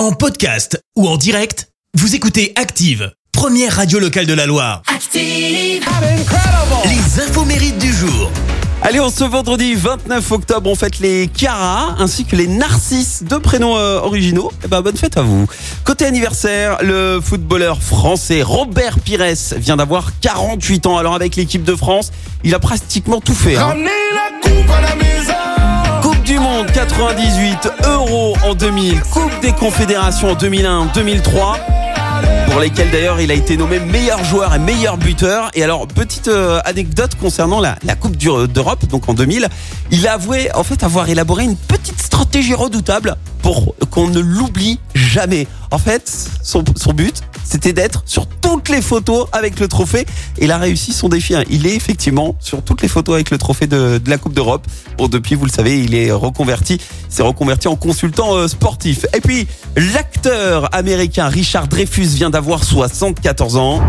[0.00, 4.80] En podcast ou en direct, vous écoutez Active, première radio locale de la Loire.
[4.86, 5.84] Active.
[6.86, 8.30] Les infos mérites du jour.
[8.80, 13.40] Allez, on ce vendredi 29 octobre, on fête les Cara ainsi que les Narcisses, deux
[13.40, 14.50] prénoms euh, originaux.
[14.64, 15.46] Eh ben, bonne fête à vous.
[15.84, 20.96] Côté anniversaire, le footballeur français Robert Pires vient d'avoir 48 ans.
[20.96, 22.10] Alors avec l'équipe de France,
[22.42, 23.58] il a pratiquement tout fait.
[23.58, 23.74] hein.
[27.00, 31.56] 98, Euro en 2000, Coupe des Confédérations en 2001, 2003
[32.50, 35.50] pour lesquels d'ailleurs il a été nommé meilleur joueur et meilleur buteur.
[35.54, 39.48] Et alors, petite euh, anecdote concernant la, Coupe du- d'Europe, donc en 2000,
[39.90, 44.78] il a avoué en fait avoir élaboré une petite stratégie redoutable pour qu'on ne l'oublie
[44.94, 45.46] jamais.
[45.70, 50.06] En fait, son but, c'était d'être sur toutes les photos avec le trophée.
[50.38, 51.34] Et il a réussi son défi.
[51.34, 51.42] hein.
[51.50, 54.64] Il est effectivement sur toutes les photos avec le trophée de, la Coupe d'Europe.
[54.96, 56.74] Bon, depuis, vous le savez, il est reconverti.
[56.74, 59.04] Il s'est reconverti en consultant euh, sportif.
[59.14, 63.82] Et puis, l'acteur américain Richard Dreyfus vient d'avoir 74 ans.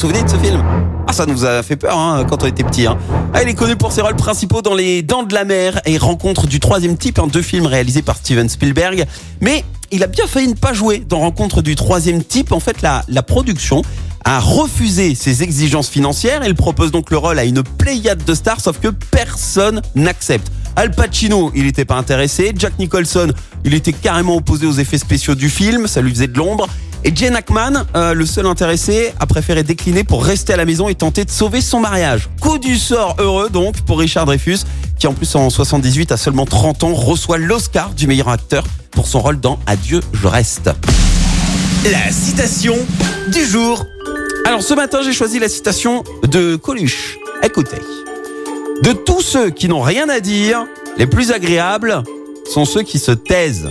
[0.00, 0.64] Souvenez de ce film?
[1.06, 2.86] Ah, ça nous a fait peur hein, quand on était petit.
[2.86, 2.96] Hein.
[3.34, 5.98] Ah, il est connu pour ses rôles principaux dans Les Dents de la Mer et
[5.98, 9.04] Rencontre du troisième type, deux films réalisés par Steven Spielberg.
[9.42, 12.52] Mais il a bien failli ne pas jouer dans Rencontre du troisième type.
[12.52, 13.82] En fait, la, production
[14.24, 16.40] a refusé ses exigences financières.
[16.46, 20.50] Il propose donc le rôle à une pléiade de stars, sauf que personne n'accepte.
[20.76, 22.54] Al Pacino, il n'était pas intéressé.
[22.56, 23.34] Jack Nicholson,
[23.66, 26.68] il était carrément opposé aux effets spéciaux du film, ça lui faisait de l'ombre.
[27.02, 30.88] Et Jane Ackman, euh, le seul intéressé, a préféré décliner pour rester à la maison
[30.88, 32.28] et tenter de sauver son mariage.
[32.40, 34.58] Coup du sort heureux donc pour Richard Dreyfus,
[34.98, 39.06] qui en plus en 78 à seulement 30 ans reçoit l'Oscar du meilleur acteur pour
[39.06, 40.70] son rôle dans Adieu, je reste.
[41.90, 42.76] La citation
[43.28, 43.82] du jour.
[44.46, 47.16] Alors ce matin, j'ai choisi la citation de Coluche.
[47.42, 47.80] Écoutez.
[48.82, 50.66] De tous ceux qui n'ont rien à dire,
[50.98, 52.02] les plus agréables
[52.52, 53.70] sont ceux qui se taisent.